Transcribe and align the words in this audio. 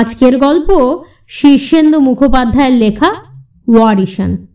আজকের 0.00 0.38
গল্প 0.38 0.68
শীর্ষেন্দু 1.28 2.00
মুখোপাধ্যায়ের 2.00 2.72
লেখা 2.72 3.10
ওয়ারিশান। 3.68 4.46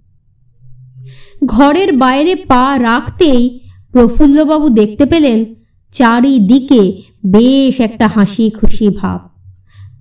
ঘরের 1.46 1.94
বাইরে 1.94 2.36
পা 2.36 2.80
রাখতেই 2.82 3.60
প্রফুল্লবাবু 3.92 4.70
দেখতে 4.70 5.06
পেলেন 5.06 5.40
চারিদিকে 5.92 6.82
বেশ 7.26 7.80
একটা 7.80 8.08
হাসি 8.08 8.50
খুশি 8.50 8.90
ভাব। 8.90 9.20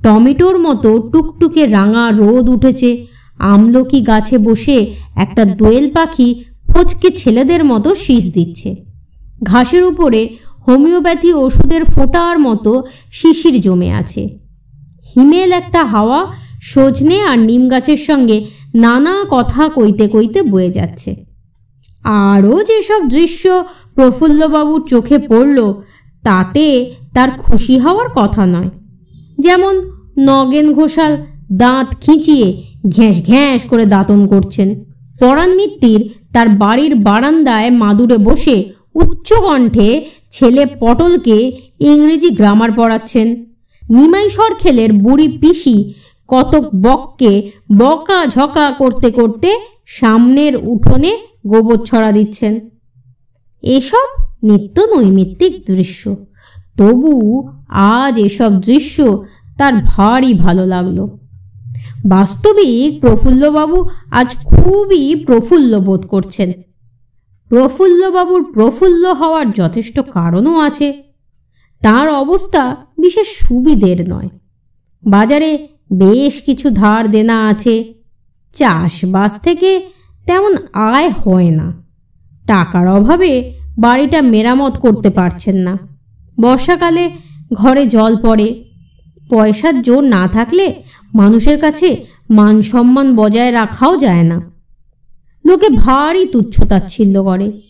টমেটোর 0.02 0.58
মতো 0.58 0.90
টুকটুকে 1.12 1.66
রাঙা 1.66 2.10
রোদ 2.10 2.46
উঠেছে, 2.48 3.06
আমলকি 3.38 4.00
গাছে 4.00 4.38
বসে 4.38 4.94
একটা 5.16 5.44
দোয়েল 5.44 5.86
পাখি 5.90 6.44
ফচকে 6.70 7.10
ছেলেদের 7.10 7.64
মতো 7.64 7.94
শীষ 7.94 8.24
দিচ্ছে। 8.32 8.70
ঘাসের 9.42 9.84
উপরে 9.84 10.20
হোমিওপ্যাথি 10.68 11.30
ওষুধের 11.32 11.84
ফোটার 11.84 12.38
মতো 12.38 12.72
শিশির 13.12 13.60
জমে 13.60 13.92
আছে। 13.92 14.43
হিমেল 15.16 15.52
একটা 15.52 15.84
হাওয়া 15.84 16.20
সজনে 16.62 17.22
আর 17.22 17.38
নিম 17.38 17.68
গাছের 17.68 17.96
সঙ্গে 17.96 18.44
নানা 18.74 19.24
কথা 19.30 19.68
কইতে 19.68 20.08
কইতে 20.08 20.42
বয়ে 20.42 20.70
যাচ্ছে। 20.70 21.24
আরও 22.02 22.62
যেসব 22.62 23.08
দৃশ্য 23.08 23.64
প্রফুল্লবাবুর 23.94 24.82
চোখে 24.88 25.18
পড়ল, 25.18 25.74
তাতে 26.22 26.94
তার 27.14 27.30
খুশি 27.38 27.78
হওয়ার 27.78 28.08
কথা 28.14 28.46
নয়। 28.46 28.70
যেমন 29.38 29.74
নগেন 30.18 30.72
ঘোষাল 30.72 31.16
দাঁত 31.52 31.88
খিঁচিয়ে 32.00 32.62
ঘ্যাঁস 32.88 33.16
ঘ্যাঁস 33.26 33.64
করে 33.64 33.86
দাঁতন 33.86 34.26
করছেন। 34.26 34.84
পরাণ 35.20 35.50
মিত্তির 35.54 36.00
তার 36.32 36.48
বাড়ির 36.48 36.94
বারান্দায় 36.94 37.70
মাদুরে 37.70 38.18
বসে 38.18 38.64
উচ্চকণ্ঠে 38.94 40.06
ছেলে 40.30 40.66
পটলকে 40.80 41.52
ইংরেজি 41.80 42.30
গ্রামার 42.30 42.72
পড়াচ্ছেন। 42.72 43.53
নিমাই 43.90 44.30
সরখেলের 44.30 44.92
বুড়ি 44.92 45.38
পিসি 45.38 45.94
কতক 46.28 46.74
বককে 46.74 47.50
বকা 47.78 48.26
ঝকা 48.26 48.70
করতে 48.70 49.10
করতে 49.10 49.60
সামনের 49.86 50.56
উঠোনে 50.56 51.18
গোবর 51.46 51.76
ছড়া 51.76 52.12
দিচ্ছেন। 52.12 52.60
এসব 53.62 54.22
নিত্য 54.42 54.82
নৈমিত্তিক 54.82 55.64
দৃশ্য। 55.66 56.16
তবু 56.78 57.48
আজ 57.68 58.18
এসব 58.18 58.60
দৃশ্য 58.60 59.24
তার 59.58 59.72
ভারী 59.74 60.34
ভালো 60.34 60.66
লাগল। 60.66 61.06
বাস্তবিক 62.04 63.00
প্রফুল্লবাবু 63.00 63.84
আজ 64.10 64.36
খুবই 64.44 65.24
প্রফুল্ল 65.26 65.78
বোধ 65.78 66.06
করছেন। 66.06 66.52
প্রফুল্লবাবুর 67.48 68.52
প্রফুল্ল 68.52 69.12
হওয়ার 69.12 69.52
যথেষ্ট 69.52 70.00
কারণও 70.00 70.58
আছে। 70.58 71.13
তার 71.84 72.08
অবস্থা 72.08 72.76
বিশেষ 72.98 73.26
সুবিধের 73.26 74.08
নয়। 74.08 74.28
বাজারে 75.06 75.68
বেশ 75.92 76.40
কিছু 76.40 76.70
ধার 76.70 77.10
দেনা 77.10 77.46
আছে। 77.46 77.94
চাষবাস 78.54 79.40
থেকে 79.40 79.90
তেমন 80.26 80.56
আয় 80.72 81.10
হয় 81.10 81.50
না। 81.50 81.72
টাকার 82.46 82.88
অভাবে 82.88 83.60
বাড়িটা 83.78 84.22
মেরামত 84.22 84.78
করতে 84.78 85.10
পারছেন 85.10 85.56
না। 85.56 85.78
বর্ষাকালে 86.40 87.10
ঘরে 87.52 87.86
জল 87.86 88.16
পড়ে। 88.16 88.64
পয়সার 89.30 89.82
জোর 89.82 90.02
না 90.02 90.28
থাকলে 90.28 90.82
মানুষের 91.14 91.60
কাছে 91.60 92.06
মান 92.30 92.62
সম্মান 92.62 93.16
বজায় 93.16 93.52
রাখাও 93.52 93.96
যায় 93.96 94.22
না। 94.22 94.40
লোকে 95.46 95.68
ভারী 95.68 96.26
তুচ্ছতাচ্ছিল্য 96.26 97.24
করে। 97.24 97.60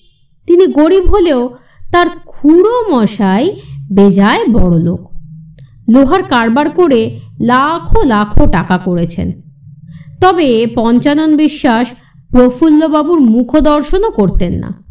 তিনি 0.46 0.66
গরিব 0.66 1.06
হলেও 1.06 1.56
তার 1.92 2.06
খুঁড়ো 2.26 2.82
মশাই 2.92 3.56
বেজায় 3.92 4.46
বড় 4.46 4.78
লোক। 4.78 5.10
লোহার 5.88 6.22
কারবার 6.22 6.70
করে 6.70 7.20
লাখো 7.40 8.02
লাখো 8.02 8.46
টাকা 8.46 8.78
করেছেন। 8.78 9.32
তবে 10.20 10.66
পঞ্চানন 10.74 11.36
বিশ্বাস 11.36 11.88
প্রফুল্লবাবুর 12.30 13.20
মুখদর্শনও 13.20 14.10
করতেন 14.10 14.52
না। 14.52 14.84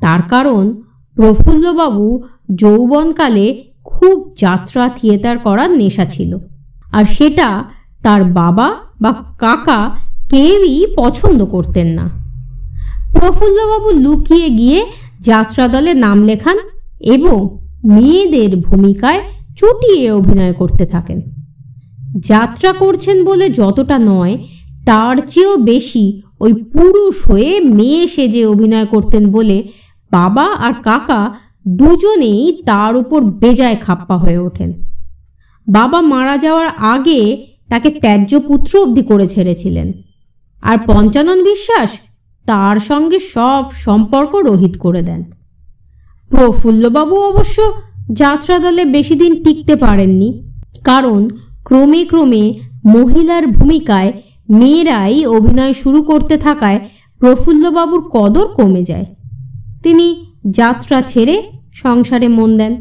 তার 0.00 0.22
কারণ, 0.22 0.82
প্রফুল্লবাবু 1.14 2.22
যৌবনকালে 2.54 3.64
খুব 3.84 4.34
যাত্রা 4.38 4.88
থিয়েটার 4.88 5.38
করার 5.38 5.70
নেশা 5.70 6.04
ছিল। 6.04 6.38
আর 6.92 7.04
সেটা 7.04 7.64
তার 8.02 8.24
বাবা 8.24 8.74
বা 9.00 9.12
কাকা 9.38 9.90
কেউই 10.28 10.86
পছন্দ 10.96 11.44
করতেন 11.44 11.86
না। 11.86 12.08
প্রফুল্লবাবু 13.12 13.90
লুকিয়ে 13.90 14.48
গিয়ে 14.48 14.86
যাত্রা 15.20 15.68
দলে 15.68 15.94
নাম 15.94 16.22
লেখান 16.22 16.58
এবং 17.00 17.65
মেয়েদের 17.86 18.56
ভূমিকায় 18.56 19.20
চুটিয়ে 19.56 20.10
অভিনয় 20.10 20.52
করতে 20.52 20.86
থাকেন। 20.86 21.22
যাত্রা 22.18 22.72
করছেন 22.72 23.24
বলে 23.24 23.48
যতটা 23.48 23.98
নয়, 23.98 24.38
তার 24.86 25.16
চেয়েও 25.30 25.56
বেশি 25.56 26.22
ওই 26.40 26.52
পুরুষ 26.52 27.30
হয়ে 27.30 27.60
মেয়ে 27.60 28.08
সেজে 28.08 28.46
অভিনয় 28.46 28.86
করতেন 28.86 29.32
বলে 29.32 29.68
বাবা 30.10 30.44
আর 30.44 30.72
কাকা 30.72 31.34
দুজনেই 31.68 32.62
তার 32.66 32.96
উপর 32.96 33.24
বেজায় 33.24 33.76
খাপ্পা 33.76 34.18
হয়ে 34.18 34.38
ওঠেন। 34.38 34.72
বাবা 35.68 36.00
মারা 36.00 36.36
যাওয়ার 36.36 36.68
আগে 36.78 37.46
তাকে 37.68 37.90
ত্যায্য 37.90 38.40
পুত্র 38.40 38.82
অবধি 38.82 39.02
করে 39.02 39.28
ছেড়েছিলেন। 39.28 39.92
আর 40.62 40.78
পঞ্চানন 40.86 41.44
বিশ্বাস 41.44 41.90
তার 42.46 42.78
সঙ্গে 42.78 43.18
সব 43.18 43.64
সম্পর্ক 43.72 44.34
রহিত 44.34 44.78
করে 44.78 45.02
দেন। 45.02 45.24
প্রফুল্লবাবু 46.28 47.16
অবশ্য 47.16 47.72
যাত্রা 48.12 48.58
দলে 48.58 48.84
বেশি 48.84 49.14
দিন 49.14 49.44
টিকতে 49.44 49.76
পারেননি। 49.76 50.52
কারণ 50.84 51.28
ক্রমে 51.64 52.04
ক্রমে 52.04 52.54
মহিলার 52.84 53.46
ভূমিকায় 53.46 54.12
মেয়েরাই 54.50 55.26
অভিনয় 55.26 55.72
শুরু 55.72 56.02
করতে 56.02 56.36
থাকায় 56.36 56.80
প্রফুল্লবাবুর 57.18 58.10
কদর 58.12 58.46
কমে 58.46 58.82
যায়। 58.82 59.06
তিনি 59.82 60.26
যাত্রা 60.50 61.02
ছেড়ে 61.02 61.42
সংসারে 61.74 62.28
মন 62.28 62.56
দেন। 62.56 62.74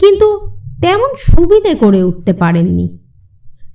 কিন্তু 0.00 0.38
তেমন 0.82 1.08
সুবিধে 1.18 1.74
করে 1.74 2.04
উঠতে 2.04 2.32
পারেননি। 2.32 2.98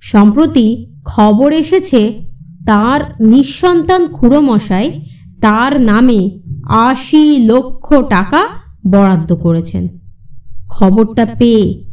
সম্প্রতি 0.02 0.94
খবর 1.04 1.52
এসেছে, 1.52 2.12
তার 2.66 3.00
নিঃসন্তান 3.20 4.06
খুড়োমশাই 4.06 5.04
তার 5.40 5.80
নামে 5.80 6.40
আশি 6.68 7.38
লক্ষ 7.46 7.94
টাকা 7.94 8.63
বরাদ্দ 8.86 9.34
করেছেন। 9.34 9.88
খবরটা 10.68 11.26
পেয়ে 11.38 11.84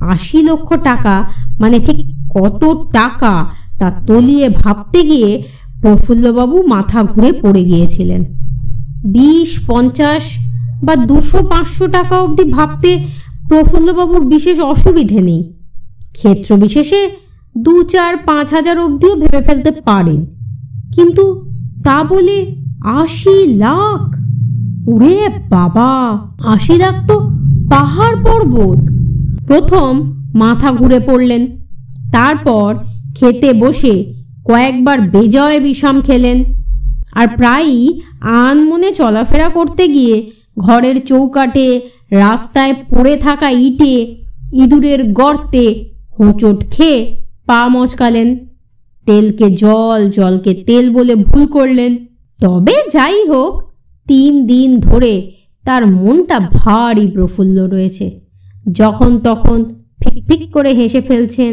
আশি 0.00 0.42
লক্ষ 0.42 0.74
টাকা 0.84 1.24
মানে 1.60 1.78
ঠিক 1.78 2.06
কত 2.34 2.88
টাকা 2.92 3.50
তা 3.78 3.90
তলিয়ে 4.06 4.48
ভাবতে 4.48 5.02
গিয়ে 5.02 5.42
প্রফুল্লবাবু 5.80 6.62
মাথা 6.62 7.02
ঘুরে 7.02 7.32
পড়ে 7.32 7.64
গিয়েছিলেন। 7.64 8.24
বিশ, 9.04 9.60
পঞ্চাশ 9.66 10.22
বা 10.84 10.96
দুশো, 10.96 11.42
পাঁচশো 11.42 11.86
টাকা 11.86 12.20
অবধি 12.20 12.44
ভাবতে 12.44 13.04
প্রফুল্লবাবুর 13.48 14.24
বিশেষ 14.24 14.60
অসুবিধে 14.60 15.20
নেই। 15.20 15.52
ক্ষেত্র 16.12 16.56
বিশেষে 16.56 17.10
দু, 17.58 17.82
চার, 17.82 18.16
পাঁচ 18.16 18.52
হাজার 18.52 18.78
অবধিও 18.78 19.16
ভেবে 19.16 19.40
ফেলতে 19.40 19.70
পারেন। 19.70 20.24
কিন্তু 20.94 21.50
তা 21.84 22.04
বলে 22.04 22.56
আশি 22.84 23.56
লাখ 23.56 24.21
ওরে 24.86 25.28
বাবা 25.48 26.18
আশি 26.44 26.78
তো 27.08 27.20
পাহাড় 27.70 28.16
পর্বত। 28.24 28.78
প্রথম 29.46 30.12
মাথা 30.34 30.72
ঘুরে 30.72 31.00
পড়লেন, 31.00 31.46
তারপর 32.12 32.74
খেতে 33.14 33.52
বসে 33.52 34.14
কয়েকবার 34.44 35.00
বেজয় 35.00 35.60
বিষম 35.60 36.00
খেলেন। 36.00 36.44
আর 37.12 37.28
প্রায়ই 37.28 38.00
আনমনে 38.20 38.90
চলাফেরা 38.90 39.48
করতে 39.48 39.88
গিয়ে 39.88 40.30
ঘরের 40.58 41.06
চৌকাটে 41.06 41.80
রাস্তায় 42.10 42.74
পড়ে 42.90 43.16
থাকা 43.16 43.50
ইটে 43.50 44.16
ইঁদুরের 44.52 45.12
গর্তে 45.12 45.90
হোঁচট 46.18 46.70
খেয়ে 46.70 47.16
পা 47.46 47.68
মচকালেন। 47.68 48.38
তেলকে 49.06 49.50
জল, 49.50 50.10
জলকে 50.10 50.54
তেল 50.54 50.94
বলে 50.94 51.14
ভুল 51.14 51.46
করলেন। 51.46 51.96
তবে 52.40 52.74
যাই 52.92 53.26
হোক 53.26 53.71
তিন 54.12 54.46
দিন 54.46 54.80
ধরে 54.80 55.32
তার 55.64 55.86
মনটা 55.86 56.38
ভারী 56.40 57.06
প্রফুল্ল 57.06 57.58
রয়েছে। 57.66 58.20
যখন 58.72 59.18
তখন 59.18 59.58
ফিক 60.00 60.42
করে 60.52 60.70
হেসে 60.74 61.00
ফেলছেন, 61.00 61.52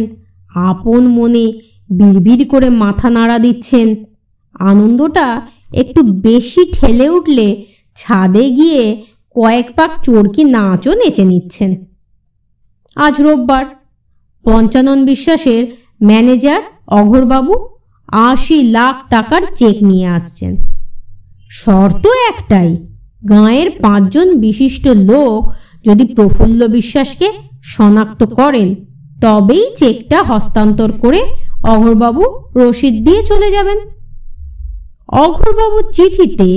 আপন 0.55 1.07
মনে 1.07 1.45
বিড়বিড় 1.89 2.43
করে 2.45 2.69
মাথা 2.69 3.09
নাড়া 3.09 3.39
দিচ্ছেন। 3.39 3.87
আনন্দটা 4.55 5.27
একটু 5.73 6.01
বেশি 6.03 6.61
ঠেলে 6.73 7.09
উঠলে 7.09 7.65
ছাদে 7.95 8.45
গিয়ে 8.49 9.03
কয়েক 9.35 9.67
পাক 9.75 9.91
চোরকি 10.05 10.43
নাচও 10.43 10.91
নেচে 10.93 11.23
নিচ্ছেন। 11.25 11.71
আজ 12.95 13.21
রোববার, 13.21 13.65
পঞ্চানন 14.45 14.99
বিশ্বাসের 15.05 15.63
ম্যানেজার 16.03 16.61
অঘরবাবু 16.87 17.53
আশি 18.27 18.57
লাখ 18.63 18.95
টাকার 19.09 19.43
চেক 19.55 19.75
নিয়ে 19.83 20.07
আসছেন। 20.07 20.53
শর্ত 21.51 22.03
একটাই, 22.31 22.69
গাঁয়ের 23.29 23.69
পাঁচজন 23.83 24.27
বিশিষ্ট 24.45 24.85
লোক 25.11 25.41
যদি 25.85 26.03
প্রফুল্ল 26.15 26.61
বিশ্বাসকে 26.67 27.27
শনাক্ত 27.73 28.21
করেন, 28.39 28.67
তবেই 29.21 29.65
চেকটা 29.79 30.19
হস্তান্তর 30.23 30.89
করে 31.03 31.21
অঘরবাবু 31.63 32.23
রসিদ 32.59 32.95
দিয়ে 33.05 33.21
চলে 33.23 33.49
যাবেন। 33.55 33.79
অঘরবাবুর 35.23 35.85
চিঠিতে 35.97 36.49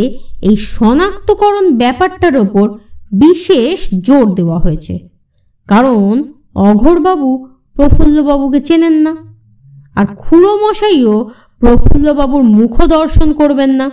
এই 0.48 0.56
শনাক্তকরণ 0.74 1.66
ব্যাপারটার 1.76 2.34
ওপর 2.36 2.66
বিশেষ 3.12 3.78
জোর 4.06 4.26
দেওয়া 4.34 4.58
হয়েছে, 4.58 4.94
কারণ 5.68 6.10
অঘরবাবু 6.68 7.28
প্রফুল্লবাবুকে 7.76 8.60
চেনেন 8.60 8.96
না, 9.06 9.12
আর 9.98 10.06
খুড়ো 10.16 10.52
মশাইও 10.62 11.16
প্রফুল্লবাবুর 11.60 12.44
মুখ 12.58 12.74
দর্শন 12.96 13.28
করবেন 13.32 13.70
না। 13.80 13.86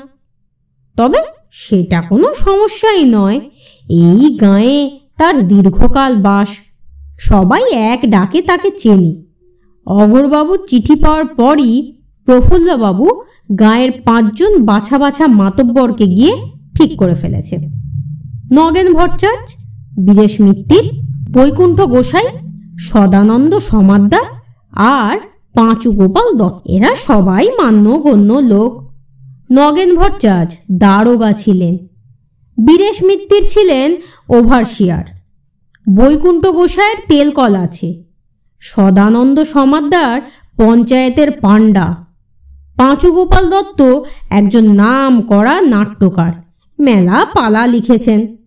তবে 0.99 1.21
সেটা 1.51 2.01
কোনো 2.01 2.33
সমস্যাই 2.37 3.05
নয়। 3.05 3.39
এই 3.89 4.37
গাঁয়ে 4.41 4.99
তার 5.17 5.47
দীর্ঘকাল 5.47 6.15
বাস। 6.15 6.47
সবাই 7.19 7.63
এক 7.71 7.99
ডাকে 8.05 8.41
তাকে 8.41 8.71
চেনে। 8.71 9.23
অগরবাবুর 9.85 10.59
চিঠি 10.67 10.95
পাওয়ার 10.95 11.25
পরই 11.25 11.93
প্রফুল্লবাবু 12.25 13.07
গাঁয়ের 13.59 13.91
পাঁচজন 13.91 14.65
বাছা 14.65 14.97
বাছা 14.97 15.27
মাতব্বরকে 15.27 16.05
গিয়ে 16.07 16.33
ঠিক 16.77 16.97
করে 16.97 17.15
ফেলেছে। 17.15 17.55
নগেন 18.51 18.93
ভট্টাচ, 18.93 19.55
বীরেশ 20.05 20.41
মিত্তির 20.41 20.85
বৈকুণ্ঠ 21.31 21.81
গোসাই, 21.81 22.27
সদানন্দ 22.79 23.57
সমাদ্দার 23.57 24.25
আর 24.71 25.17
পাঁচু 25.53 25.91
গোপাল 25.91 26.37
দত্ত। 26.37 26.67
এরা 26.67 26.95
সবাই 27.07 27.49
মান্য 27.49 27.91
গণ্য 27.91 28.33
লোক। 28.33 28.88
নগেন 29.51 29.95
ভট্টাচ 29.95 30.57
দারোগা 30.71 31.31
ছিলেন। 31.31 31.77
বীরেশ 32.65 33.03
মিত্তির 33.03 33.47
ছিলেন 33.47 33.95
ওভারশিয়ার 34.29 35.03
বৈকুণ্ঠ 35.95 36.47
গোসাইয়ের 36.47 36.97
তেলকল 37.07 37.55
আছে। 37.55 38.03
সদানন্দ 38.59 39.43
সমাদ্দার 39.43 40.21
পঞ্চায়েতের 40.57 41.31
পাণ্ডা। 41.31 42.05
পাঁচু 42.75 43.11
গোপাল 43.11 43.49
দত্ত 43.49 43.99
একজন 44.29 44.71
নাম 44.71 45.21
করা 45.21 45.61
নাট্যকার। 45.61 46.31
মেলা 46.79 47.25
পালা 47.25 47.67
লিখেছেন। 47.67 48.37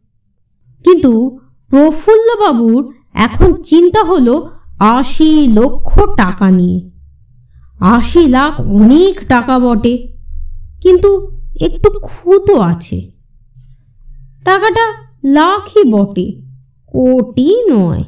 কিন্তু 0.84 1.38
প্রফুল্লবাবুর 1.68 2.94
এখন 3.14 3.62
চিন্তা 3.62 4.04
হলো 4.04 4.50
আশি 4.78 5.46
লক্ষ 5.46 6.00
টাকা 6.00 6.50
নিয়ে। 6.50 6.90
আশি 7.80 8.26
লাখ 8.26 8.60
অনেক 8.60 9.28
টাকা 9.28 9.58
বটে। 9.58 10.11
কিন্তু 10.82 11.30
একটু 11.60 11.90
খুঁতো 11.90 12.60
আছে। 12.60 13.10
টাকাটা 14.44 14.86
লাখই 15.24 15.84
বটে, 15.84 16.32
কোটি 16.86 17.70
নয়। 17.70 18.04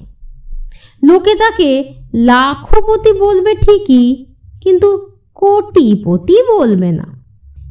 লোকে 1.05 1.35
তাকে 1.35 1.95
লাখপতি 2.15 3.13
বলবে 3.13 3.55
ঠিকই, 3.55 4.27
কিন্তু 4.63 5.11
কোটিপতি 5.35 6.37
বলবে 6.59 6.93
না। 6.93 7.07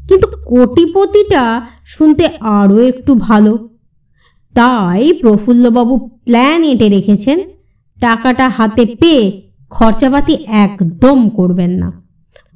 কিন্তু 0.07 0.27
কোটিপতিটা 0.45 1.67
শুনতে 1.85 2.27
আরও 2.39 2.77
একটু 2.77 3.15
ভালো। 3.15 3.69
তাই 4.53 5.13
প্রফুল্লবাবু 5.13 5.97
প্ল্যান 5.97 6.63
এঁটে 6.63 6.89
রেখেছেন, 6.89 7.39
টাকাটা 7.99 8.49
হাতে 8.49 8.85
পেয়ে 8.85 9.41
খরচাপাতি 9.69 10.37
একদম 10.47 11.29
করবেন 11.29 11.69
না। 11.69 12.03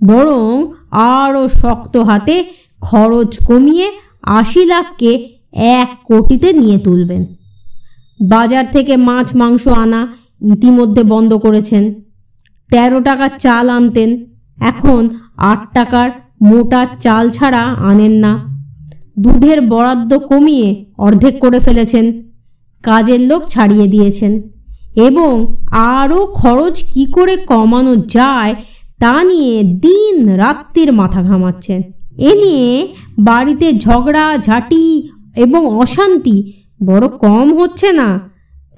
বরং 0.07 0.71
আরও 0.91 1.47
শক্ত 1.47 1.97
হাতে 1.97 2.43
খরচ 2.81 3.45
কমিয়ে 3.45 3.91
আশি 4.21 4.65
লাখকে 4.65 5.11
এক 5.53 5.89
কোটিতে 6.05 6.53
নিয়ে 6.53 6.77
তুলবেন। 6.77 7.25
বাজার 8.21 8.65
থেকে 8.71 8.97
মাছ 8.97 9.35
মাংস 9.35 9.67
আনা 9.67 10.07
ইতিমধ্যে 10.53 11.03
বন্ধ 11.03 11.33
করেছেন। 11.33 11.93
তেরো 12.69 12.99
টাকার 13.01 13.29
চাল 13.39 13.69
আনতেন, 13.69 14.25
এখন 14.57 15.09
আট 15.37 15.59
টাকার 15.73 16.09
মোটা 16.41 16.87
চাল 16.99 17.29
ছাড়া 17.29 17.61
আনেন 17.61 18.11
না। 18.11 18.33
দুধের 19.19 19.61
বরাদ্দ 19.61 20.17
কমিয়ে 20.17 20.85
অর্ধেক 20.97 21.39
করে 21.39 21.59
ফেলেছেন, 21.59 22.21
কাজের 22.83 23.19
লোক 23.19 23.41
ছাড়িয়ে 23.49 23.87
দিয়েছেন। 23.87 24.41
এবং 24.95 25.55
আরও 25.71 26.25
খরচ 26.25 26.83
কি 26.93 27.05
করে 27.05 27.37
কমানো 27.37 27.95
যায় 27.95 28.55
তা 28.99 29.23
নিয়ে 29.23 29.63
দিন 29.63 30.29
রাত্রির 30.29 30.93
মাথা 30.93 31.23
ঘামাচ্ছেন। 31.23 31.81
এ 32.17 32.35
নিয়ে 32.35 32.87
বাড়িতে 33.19 33.73
ঝগড়া, 33.73 34.37
ঝাঁটি 34.37 35.09
এবং 35.35 35.77
অশান্তি 35.77 36.53
বড় 36.85 37.07
কম 37.07 37.59
হচ্ছে 37.59 37.91
না। 37.91 38.29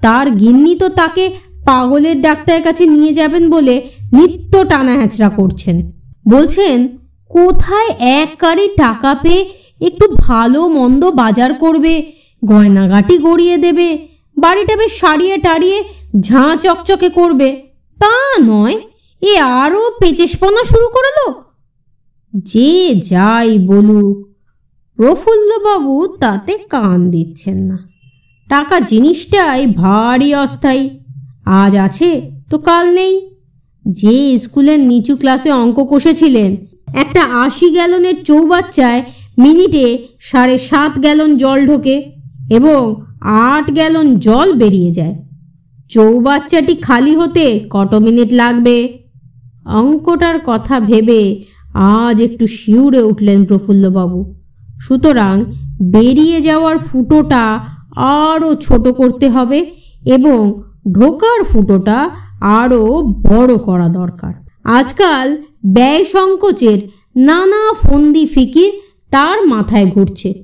তার 0.01 0.31
গিন্নি 0.31 0.75
তো 0.75 0.89
তাকে 0.89 1.31
পাগলের 1.65 2.21
ডাক্তারের 2.21 2.63
কাছে 2.63 2.85
নিয়ে 2.85 3.13
যাবেন 3.13 3.49
বলে 3.49 3.75
নিত্য 4.13 4.63
টানা 4.65 4.93
হ্যাচড়া 4.93 5.29
করছেন। 5.29 5.91
বলছেন, 6.27 6.97
কোথায় 7.29 7.89
এক 7.99 8.29
কারি 8.39 8.67
টাকা 8.77 9.15
পেয়ে 9.15 9.45
একটু 9.81 10.05
ভালো 10.15 10.67
মন্দ 10.67 11.05
বাজার 11.05 11.53
করবে, 11.53 12.11
গয়নাগাটি 12.45 13.17
গড়িয়ে 13.17 13.57
দেবে, 13.57 14.07
বাড়িটা 14.37 14.75
বেশ 14.75 14.99
সারিয়ে 14.99 15.37
টাড়িয়ে 15.37 15.83
ঝাঁ 16.19 16.55
চকচকে 16.55 17.09
করবে। 17.09 17.61
তা 17.99 18.13
নয় 18.41 18.77
এ 19.21 19.37
আরও 19.39 19.89
পেচেসপনা 19.99 20.63
শুরু 20.63 20.87
করল? 20.87 21.33
যে 22.33 22.95
যাই 22.95 23.57
বলুক, 23.57 24.29
প্রফুল্লবাবু 24.95 26.07
তাতে 26.07 26.57
কান 26.69 27.11
দিচ্ছেন 27.11 27.57
না। 27.57 27.77
টাকা 28.49 28.79
জিনিসটাই 28.79 29.67
ভারী 29.67 30.33
অস্থায়ী। 30.33 30.89
আজ 31.45 31.75
আছে, 31.75 32.31
তো 32.49 32.57
কাল 32.57 32.93
নেই। 32.93 33.29
যে 33.85 34.39
স্কুলের 34.39 34.79
নিচু 34.79 35.15
ক্লাসে 35.15 35.51
অঙ্ক 35.51 35.87
কষেছিলেন, 35.89 36.55
একটা 36.93 37.23
আশি 37.23 37.69
গ্যালনের 37.69 38.23
চৌবাচ্চায় 38.23 39.03
মিনিটে 39.37 40.07
সাড়ে 40.19 40.57
সাত 40.57 40.99
গ্যালন 40.99 41.37
জল 41.37 41.67
ঢোকে 41.67 42.11
এবং 42.51 43.05
আট 43.21 43.71
গ্যালন 43.71 44.15
জল 44.19 44.53
বেরিয়ে 44.53 44.91
যায়। 44.91 45.15
চৌবাচ্চাটি 45.89 46.75
খালি 46.75 47.15
হতে 47.15 47.67
কত 47.69 47.95
মিনিট 47.95 48.33
লাগবে? 48.33 49.08
অঙ্কটার 49.77 50.39
কথা 50.45 50.79
ভেবে 50.79 51.45
আজ 51.73 52.21
একটু 52.21 52.47
শিউরে 52.47 53.01
উঠলেন 53.01 53.45
প্রফুল্লবাবু। 53.45 54.35
সুতরাং 54.79 55.43
বেরিয়ে 55.81 56.41
যাওয়ার 56.41 56.77
ফুটোটা 56.79 57.59
আরও 57.95 58.55
ছোট 58.55 58.87
করতে 58.87 59.29
হবে 59.29 59.59
এবং 60.05 60.63
ঢোকার 60.91 61.43
ফুটোটা 61.43 62.09
আরও 62.41 63.01
বড় 63.01 63.57
করা 63.57 63.87
দরকার। 63.89 64.33
আজকাল 64.63 65.37
ব্যয় 65.65 66.03
সংকোচের 66.03 66.79
নানা 67.15 67.73
ফন্দি 67.73 68.25
ফিকির 68.25 68.71
তার 69.09 69.47
মাথায় 69.47 69.85
ঘুরছে। 69.85 70.43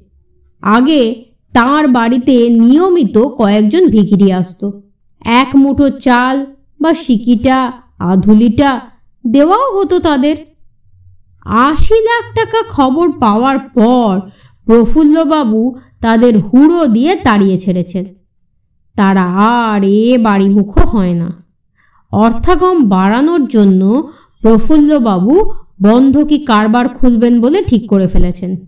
আগে 0.62 1.26
তার 1.54 1.88
বাড়িতে 1.88 2.50
নিয়মিত 2.50 3.18
কয়েকজন 3.18 3.88
ভিখিরি 3.88 4.32
আসতো। 4.32 4.82
এক 5.26 5.50
মুঠো 5.56 5.90
চাল 5.90 6.46
বা 6.82 6.94
সিকিটা 6.94 7.72
আধুলিটা 8.00 8.82
দেওয়াও 9.28 9.80
হতো 9.80 10.00
তাদের। 10.00 10.36
আশি 11.46 12.04
লাখ 12.04 12.36
টাকা 12.36 12.64
খবর 12.70 13.12
পাওয়ার 13.12 13.60
পর 13.60 14.20
প্রফুল্লবাবু 14.66 15.76
তাদের 16.02 16.40
হুড়ো 16.40 16.88
দিয়ে 16.88 17.16
তাড়িয়ে 17.16 17.60
ছেড়েছেন। 17.60 18.06
তারা 18.96 19.24
আর 19.24 19.84
এ 19.84 20.18
বাড়িমুখো 20.18 20.88
হয় 20.88 21.14
না। 21.14 21.46
অর্থাগম 22.12 22.90
বাড়ানোর 22.90 23.48
জন্য 23.48 24.12
প্রফুল্লবাবু 24.42 25.52
বন্ধকি 25.82 26.38
কারবার 26.38 26.90
খুলবেন 26.90 27.42
বলে 27.42 27.64
ঠিক 27.64 27.90
করে 27.90 28.08
ফেলেছেন। 28.08 28.66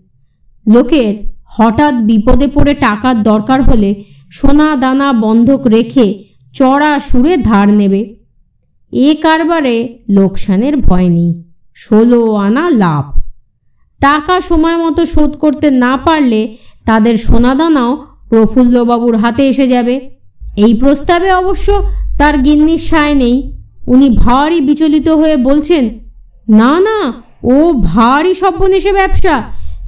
লোকের 0.72 1.14
হঠাৎ 1.44 1.94
বিপদে 1.94 2.46
পড়ে 2.46 2.74
টাকার 2.74 3.22
দরকার 3.22 3.62
হলে 3.62 4.04
সোনা 4.30 4.76
দানা 4.76 5.12
বন্ধক 5.12 5.66
রেখে 5.66 6.24
চড়া 6.52 6.98
সুরে 6.98 7.36
ধার 7.36 7.68
নেবে। 7.68 8.17
এ 8.92 9.16
কারবারে 9.22 9.98
লোকসানের 10.08 10.76
ভয় 10.76 11.08
নেই। 11.08 11.44
ষোলো 11.76 12.34
আনা 12.34 12.70
লাভ। 12.70 13.20
টাকা 14.00 14.40
সময় 14.40 14.76
মতো 14.76 15.06
শোধ 15.06 15.36
করতে 15.36 15.70
না 15.70 15.96
পারলে 15.96 16.56
তাদের 16.84 17.16
সোনাদানাও 17.16 18.06
প্রফুল্লবাবুর 18.28 19.16
হাতে 19.16 19.48
এসে 19.48 19.68
যাবে। 19.68 20.10
এই 20.56 20.74
প্রস্তাবে 20.74 21.32
অবশ্য 21.32 21.88
তার 22.18 22.38
গিন্নির 22.38 22.78
সায় 22.78 23.14
নেই। 23.14 23.56
উনি 23.86 24.10
ভারী 24.10 24.60
বিচলিত 24.60 25.08
হয়ে 25.08 25.36
বলছেন, 25.36 25.98
না 26.48 26.80
না, 26.80 27.12
ও 27.44 27.72
ভারী 27.72 28.34
সভ্যনেশে 28.34 28.92
ব্যবসা। 28.92 29.42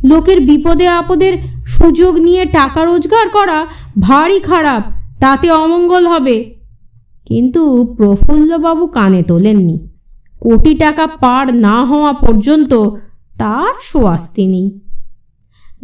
লোকের 0.04 0.40
বিপদে 0.40 0.88
আপদের 0.88 1.38
সুযোগ 1.66 2.14
নিয়ে 2.16 2.44
টাকা 2.44 2.84
রোজগার 2.84 3.28
করা 3.28 3.66
ভারী 4.00 4.40
খারাপ। 4.40 4.82
তাতে 5.20 5.50
অমঙ্গল 5.50 6.06
হবে। 6.06 6.59
কিন্তু 7.30 7.94
প্রফুল্লবাবু 7.96 8.86
কানে 8.86 9.22
তোলেননি। 9.22 9.76
কোটি 10.40 10.74
টাকা 10.74 11.06
পার 11.06 11.54
না 11.54 11.84
হওয়া 11.84 12.12
পর্যন্ত 12.12 12.72
তার 13.38 13.74
সোয়াস্তি 13.80 14.46
নেই। 14.46 14.80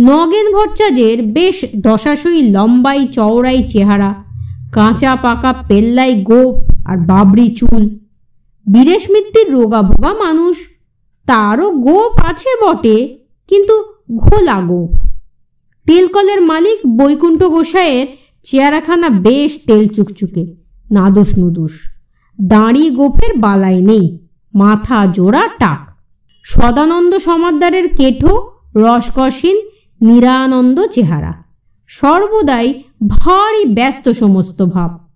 নগেন 0.01 0.47
ভট্টাচার্যের 0.55 1.23
বেশ 1.23 1.65
দশাশই 1.77 2.51
লম্বাই 2.51 3.07
চওড়াই 3.07 3.69
চেহারা, 3.69 4.11
কাঁচা 4.73 5.17
পাকা 5.17 5.53
পেল্লাই 5.69 6.23
গোপ 6.23 6.55
আর 6.87 6.97
বাবরি 6.99 7.49
চুল। 7.49 7.83
বীরেশ 8.73 9.11
মিত্তির 9.11 9.53
রোগাভোগা 9.53 10.13
মানুষ, 10.15 10.57
তারও 11.27 11.71
গোপ 11.71 12.13
আছে 12.25 12.51
বটে, 12.63 13.19
কিন্তু 13.49 13.75
ঘোলা 14.17 14.61
গোপ। 14.61 14.91
তেলকলের 15.87 16.41
মালিক 16.41 16.79
বৈকুণ্ঠ 16.87 17.41
গোসাইয়ের 17.45 18.07
চেয়ারাখানা 18.43 19.09
বেশ 19.09 19.51
তেল 19.67 19.89
চুকচুকে। 19.89 20.66
নাদুস 20.91 21.39
নুদুস। 21.39 22.01
দাঁড়ি 22.41 22.91
গোফের 22.91 23.39
বালাই 23.39 23.83
নেই, 23.83 24.19
মাথা 24.55 25.07
জোড়া 25.07 25.49
টাক। 25.59 25.97
সদানন্দ 26.43 27.15
সমাদ্দারের 27.15 27.97
কেঠো, 27.97 28.53
রসকসীন, 28.77 29.69
নিরানন্দ 30.01 30.87
চেহারা। 30.87 31.33
সর্বদাই 31.87 32.83
ভারী 33.09 33.65
ব্যস্ত 33.75 34.09
সমস্ত 34.09 34.63
ভাব। 34.63 35.09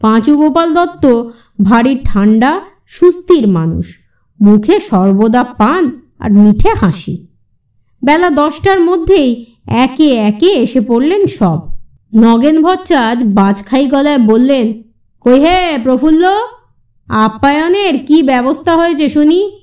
পাঁচু 0.00 0.36
গোপাল 0.36 0.74
দত্ত 0.74 1.30
ভারী 1.62 1.98
ঠান্ডা 2.04 2.60
সুস্থির 2.86 3.48
মানুষ। 3.48 3.98
মুখে 4.42 4.80
সর্বদা 4.80 5.44
পান 5.44 6.00
আর 6.18 6.32
মিঠে 6.32 6.68
হাসি। 6.80 7.26
বেলা 8.04 8.30
দশটার 8.30 8.80
মধ্যেই 8.80 9.46
একে 9.66 10.14
একে 10.14 10.46
এসে 10.46 10.80
পড়লেন 10.80 11.26
সব। 11.26 11.60
নগেন 12.16 12.62
ভট্টাচ 12.62 13.18
বাজখাই 13.24 13.86
গলায় 13.86 14.18
বললেন 14.18 14.82
কই 15.26 15.40
হে 15.40 15.78
প্রফুল্ল? 15.82 16.24
আপ্যায়নের 17.08 18.04
কি 18.06 18.22
ব্যবস্থা 18.22 18.76
হয়েছে 18.76 19.08
শুনি? 19.08 19.60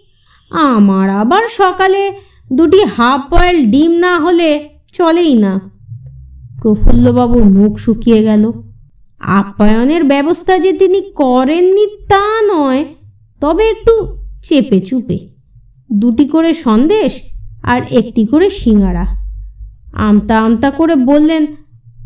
আমার 0.49 1.09
আবার 1.09 1.47
সকালে 1.47 2.13
দুটি 2.53 2.83
হাফ 2.83 3.33
বয়েল 3.33 3.71
ডিম 3.71 3.91
না 3.91 4.19
হলে 4.19 4.69
চলেই 4.93 5.33
না। 5.33 5.59
প্রফুল্লবাবুর 6.61 7.43
মুখ 7.43 7.77
শুকিয়ে 7.77 8.23
গেল। 8.23 8.51
আপ্যায়নের 9.19 10.03
ব্যবস্থা 10.03 10.57
যে 10.57 10.73
তিনি 10.73 11.01
করেননি 11.01 11.87
তা 12.09 12.55
নয়, 12.55 12.85
তবে 13.41 13.63
একটু 13.69 14.17
চেপে 14.43 14.79
চুপে। 14.81 15.29
দুটি 15.91 16.27
করে 16.27 16.53
সন্দেশ 16.53 17.13
আর 17.63 17.81
একটি 17.89 18.25
করে 18.25 18.49
সিঙাড়া 18.49 19.05
আমতা 19.93 20.39
আমতা 20.39 20.69
করে 20.71 20.95
বললেন, 20.95 21.45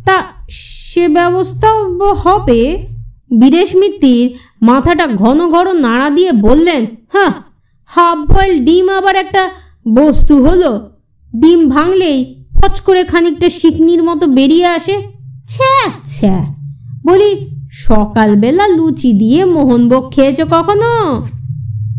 তা 0.05 0.23
সে 0.49 1.07
ব্যবস্থাও 1.07 2.13
হবে? 2.13 2.96
বীরেশ 3.31 3.75
মিত্তির 3.75 4.37
মাথাটা 4.61 5.07
ঘন 5.07 5.51
ঘন 5.51 5.79
নাড়া 5.79 6.09
দিয়ে 6.09 6.31
বললেন 6.31 6.85
হ্যাঁ 7.13 7.33
হাফ 7.85 8.17
বয়েল 8.31 8.65
ডিম 8.65 8.89
আবার 8.89 9.15
একটা 9.15 9.49
বস্তু 9.89 10.45
হলো। 10.45 10.89
ডিম 11.35 11.69
ভাঙলেই 11.69 12.47
ফচ 12.53 12.79
করে 12.79 13.03
খানিকটা 13.03 13.49
শিকনির 13.49 14.03
মতো 14.03 14.27
বেরিয়ে 14.27 14.65
আসে। 14.65 14.95
ছ্যা 15.47 15.91
ছ্যা 16.05 16.45
বলি, 17.05 17.31
সকালবেলা 17.71 18.67
লুচি 18.67 19.13
দিয়ে 19.13 19.45
মোহনভোগ 19.45 20.11
খেয়েছ 20.11 20.41
কখনো? 20.41 21.25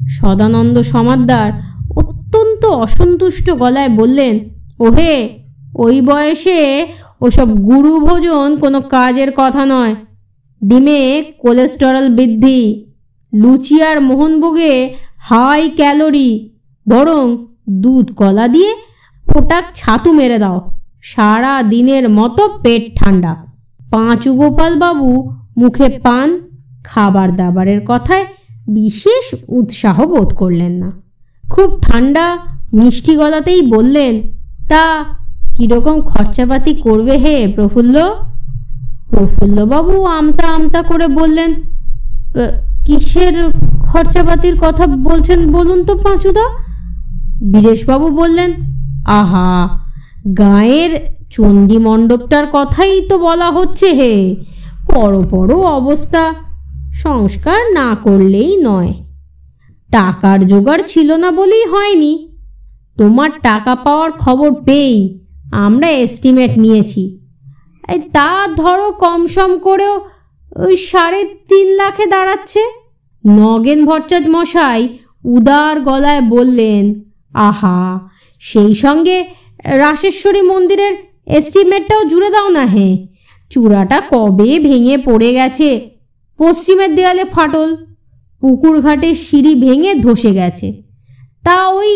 সদানন্দ 0.08 0.82
সমাদ্দার 0.82 1.52
অত্যন্ত 1.96 2.66
অসন্তুষ্ট 2.66 3.50
গলায় 3.50 3.88
বললেন, 3.88 4.38
ওহে, 4.78 5.28
ওই 5.74 6.00
বয়সে 6.00 6.86
ওসব 7.20 7.48
গুরু 7.58 8.00
ভোজন 8.00 8.56
কোনো 8.56 8.80
কাজের 8.80 9.30
কথা 9.36 9.66
নয়। 9.66 9.94
ডিমে 10.64 11.24
কোলেস্টেরল 11.38 12.08
বৃদ্ধি 12.08 12.84
লুচি 13.34 13.82
আর 13.82 14.00
মোহনভোগে 14.00 14.94
হাই 15.18 15.70
ক্যালোরি, 15.70 16.50
বরং 16.88 17.46
দুধ 17.70 18.14
কলা 18.14 18.48
দিয়ে 18.48 18.74
ওটা 19.36 19.62
ছাতু 19.74 20.12
মেরে 20.12 20.38
দাও। 20.38 20.70
সারা 21.02 21.62
দিনের 21.62 22.08
মতো 22.08 22.48
পেট 22.62 22.98
ঠান্ডা। 22.98 23.36
পাঁচু 23.90 24.32
গোপাল 24.32 24.76
বাবু 24.76 25.30
মুখে 25.56 25.88
পান 25.88 26.40
খাবার 26.84 27.36
দাবারের 27.36 27.80
কথায় 27.86 28.26
বিশেষ 28.68 29.34
উৎসাহ 29.48 30.06
বোধ 30.06 30.34
করলেন 30.34 30.72
না। 30.72 30.90
খুব 31.50 31.80
ঠান্ডা, 31.82 32.38
মিষ্টি 32.72 33.16
গলাতেই 33.16 33.62
বললেন, 33.62 34.22
তা 34.68 35.04
কীরকম 35.56 36.00
খরচাপাতি 36.00 36.74
করবে 36.74 37.16
হে 37.16 37.52
প্রফুল্ল? 37.54 37.96
প্রফুল্লবাবু 39.10 40.04
আমতা 40.04 40.48
আমতা 40.48 40.82
করে 40.82 41.08
বললেন 41.08 41.54
কিসের 42.86 43.50
খরচাপাতির 43.86 44.56
কথা 44.60 44.86
বলছেন 44.86 45.52
বলুন 45.52 45.84
তো 45.84 45.96
পাঁচুদা? 45.96 46.44
বীরেশবাবু 47.42 48.08
বললেন, 48.08 48.52
আহা, 49.06 49.78
গায়ের 50.38 51.00
চণ্ডী 51.30 51.78
মণ্ডপটার 51.78 52.46
কথাই 52.52 53.00
তো 53.00 53.18
বলা 53.18 53.50
হচ্ছে 53.50 53.86
হে। 53.86 54.36
বড় 54.94 55.54
অবস্থা, 55.54 56.34
সংস্কার 56.94 57.72
না 57.72 57.96
করলেই 58.02 58.56
নয়। 58.56 58.94
টাকার 59.90 60.46
জোগাড় 60.46 60.82
ছিল 60.86 61.16
না 61.16 61.30
বলেই 61.30 61.66
হয়নি। 61.66 62.28
তোমার 62.98 63.30
টাকা 63.42 63.74
পাওয়ার 63.74 64.12
খবর 64.12 64.54
পেয়েই 64.64 65.24
আমরা 65.52 65.90
এস্টিমেট 65.90 66.58
নিয়েছি। 66.58 67.27
এই 67.88 67.98
তা 67.98 68.48
ধরো 68.56 68.90
কম 68.92 69.26
সম 69.26 69.58
করেও 69.58 69.94
ওই 70.56 70.76
সাড়ে 70.76 71.24
তিন 71.24 71.66
লাখে 71.76 72.06
দাঁড়াচ্ছে। 72.06 72.62
নগেন 73.24 73.84
ভট্টাচ 73.86 74.24
মশাই 74.28 74.98
উদার 75.24 75.80
গলায় 75.80 76.20
বললেন, 76.20 77.02
আহা, 77.34 78.08
সেই 78.40 78.74
সঙ্গে 78.74 79.24
রাসেশ্বরী 79.64 80.42
মন্দিরের 80.42 80.94
এস্টিমেটটাও 81.26 82.04
জুড়ে 82.04 82.30
দাও 82.30 82.48
না 82.48 82.66
হে। 82.66 83.06
চূড়াটা 83.50 84.02
কবে 84.10 84.58
ভেঙে 84.58 84.98
পড়ে 84.98 85.32
গেছে? 85.32 85.90
পশ্চিমের 86.38 86.94
দেয়ালে 86.94 87.24
ফাটল, 87.24 87.76
পুকুর 88.40 88.80
ঘাটের 88.80 89.14
সিঁড়ি 89.14 89.54
ভেঙে 89.54 89.94
ধসে 89.94 90.32
গেছে। 90.32 90.82
তা 91.44 91.68
ওই 91.68 91.92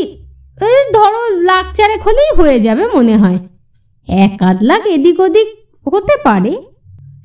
ওই 0.61 0.93
ধরো 0.93 1.23
লাখ 1.41 1.75
চারেক 1.75 2.03
হলেই 2.03 2.31
হয়ে 2.37 2.61
যাবে 2.61 2.87
মনে 2.87 3.17
হয়। 3.17 3.39
এক 4.09 4.43
আধ 4.43 4.63
লাখ 4.63 4.87
এদিক 4.87 5.21
ওদিক 5.21 5.49
হতে 5.87 6.15
পারে? 6.25 6.62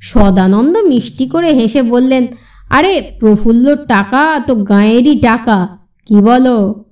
সদানন্দ 0.02 0.78
মিষ্টি 0.78 1.28
করে 1.28 1.50
হেসে 1.50 1.82
বললেন, 1.82 2.28
আরে 2.70 3.02
প্রফুল্লর 3.20 3.78
টাকা 3.78 4.40
তো 4.48 4.56
গাঁয়েরই 4.56 5.20
টাকা, 5.20 5.78
কি 6.06 6.16
বলো? 6.16 6.84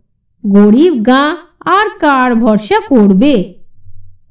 গরিব 0.47 1.05
গাঁ 1.05 1.35
আর 1.65 1.89
কার 1.99 2.35
ভরসা 2.35 2.79
করবে? 2.89 3.53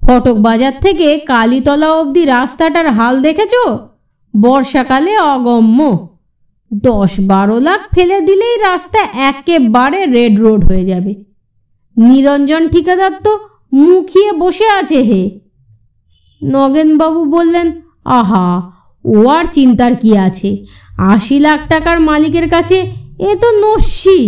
ফটক 0.07 0.35
বাজার 0.35 0.73
থেকে 0.81 1.19
কালীতলা 1.19 1.93
অবধি 1.93 2.25
রাস্তাটার 2.25 2.91
হাল 2.91 3.23
দেখেছ? 3.23 3.55
বর্ষাকালে 4.41 5.19
অগম্য। 5.19 6.09
দশ 6.73 7.13
বারো 7.21 7.61
লাখ 7.61 7.81
ফেলে 7.95 8.21
দিলেই 8.21 8.57
রাস্তা 8.59 8.99
একেবারে 9.03 10.07
রেড 10.07 10.41
রোড 10.41 10.65
হয়ে 10.65 10.85
যাবে। 10.85 11.25
নিরঞ্জন 11.97 12.69
ঠিকাদার 12.69 13.13
তো 13.25 13.39
মুখিয়ে 13.73 14.33
বসে 14.33 14.69
আছে 14.71 14.97
হে। 15.03 15.41
নগেনবাবু 16.41 17.21
বললেন, 17.25 17.67
আহা 18.19 18.47
ও 19.05 19.17
আর 19.29 19.45
চিন্তার 19.53 19.93
কি 19.97 20.11
আছে? 20.17 20.51
আশি 21.13 21.37
লাখ 21.41 21.61
টাকার 21.69 21.99
মালিকের 22.01 22.47
কাছে 22.49 22.79
এ 23.19 23.31
তো 23.43 23.49
নস্যি। 23.63 24.21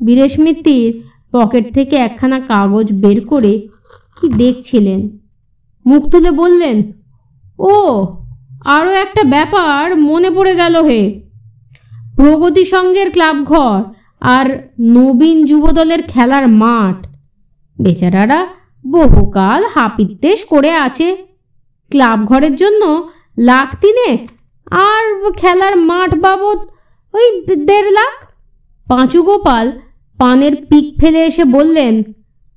বীরেশ 0.00 0.34
মিত্তির 0.38 0.90
পকেট 1.32 1.64
থেকে 1.74 1.96
একখানা 1.96 2.38
কাগজ 2.40 2.86
বের 2.92 3.18
করে 3.26 3.52
কি 4.16 4.26
দেখছিলেন? 4.28 5.00
মুখ 5.86 6.02
তুলে 6.10 6.30
বললেন, 6.30 6.76
ও 7.58 7.74
আরও 8.76 8.90
একটা 9.04 9.22
ব্যাপার 9.24 9.84
মনে 9.98 10.30
পড়ে 10.30 10.54
গেল 10.54 10.74
হে। 10.84 11.02
প্রগতি 12.16 12.64
সঙ্গের 12.64 13.08
ক্লাবঘর 13.10 13.78
আর 14.34 14.46
নবীন 14.94 15.36
যুবদলের 15.46 16.02
খেলার 16.02 16.44
মাঠ। 16.62 16.96
বেচারারা 17.78 18.40
বহুকাল 18.94 19.60
হাপিত্তেশ 19.74 20.38
করে 20.52 20.72
আছে। 20.86 21.08
ক্লাব 21.90 22.18
ঘরের 22.30 22.54
জন্য 22.56 22.82
লাখ 23.48 23.68
তিনেক 23.82 24.20
আর 24.86 25.04
খেলার 25.40 25.74
মাঠ 25.88 26.10
বাবদ 26.24 26.58
ওই 27.14 27.26
দেড় 27.68 27.90
লাখ। 27.98 28.14
পাঁচু 28.86 29.20
গোপাল 29.22 29.66
পানের 30.18 30.54
পিক 30.68 30.86
ফেলে 31.00 31.20
এসে 31.28 31.44
বললেন, 31.56 31.94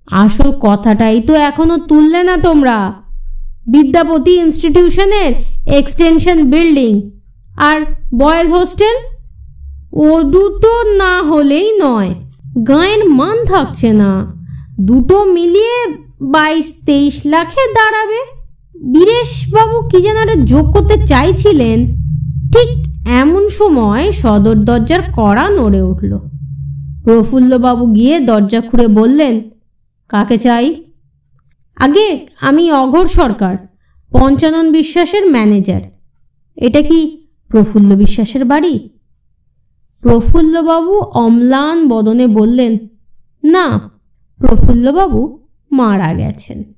আসল 0.07 0.49
কথাটাই 0.61 1.17
তো 1.27 1.33
এখনও 1.49 1.77
তুললে 1.89 2.21
না 2.29 2.35
তোমরা। 2.47 2.77
বিদ্যাপতি 3.67 4.33
ইনস্টিটিউশনের 4.43 5.31
এক্সটেনশন 5.79 6.37
বিল্ডিং 6.51 6.93
আর 7.67 7.77
বয়েজ 8.19 8.47
হোস্টেল? 8.57 8.95
ও 10.05 10.09
দুটো 10.33 10.73
না 11.01 11.13
হলেই 11.29 11.69
নয়, 11.83 12.11
গায়ের 12.69 13.01
মান 13.19 13.37
থাকছে 13.51 13.89
না। 14.01 14.11
দুটো 14.87 15.17
মিলিয়ে 15.35 15.79
বাইশ 16.21 16.73
তেইশ 16.85 17.25
লাখে 17.25 17.73
দাঁড়াবে। 17.73 18.39
বীরেশবাবু 18.93 19.87
কি 19.87 20.01
যেন 20.01 20.17
একটা 20.17 20.35
যোগ 20.35 20.73
করতে 20.73 21.07
চাইছিলেন। 21.07 21.85
ঠিক 22.53 22.69
এমন 23.09 23.49
সময় 23.49 24.11
সদর 24.11 24.55
দরজার 24.55 24.99
কড়া 25.15 25.49
নড়ে 25.49 25.81
উঠল। 25.81 26.19
প্রফুল্লবাবু 27.03 27.93
গিয়ে 27.93 28.19
দরজা 28.19 28.61
খুঁড়ে 28.61 28.87
বললেন, 28.87 29.49
কাকে 30.09 30.37
চাই? 30.37 30.83
আগে 31.75 32.27
আমি 32.41 32.71
অঘর 32.71 33.07
সরকার, 33.07 33.57
পঞ্চানন 34.11 34.71
বিশ্বাসের 34.71 35.31
ম্যানেজার। 35.31 35.81
এটা 36.55 36.81
কি 36.81 37.27
প্রফুল্ল 37.47 37.95
বিশ্বাসের 37.95 38.45
বাড়ি? 38.45 38.89
প্রফুল্লবাবু 40.01 40.99
অম্লান 40.99 41.87
বদনে 41.87 42.27
বললেন, 42.27 42.77
না, 43.43 43.91
প্রফুল্লবাবু 44.37 45.39
মারা 45.71 46.13
গেছেন। 46.13 46.73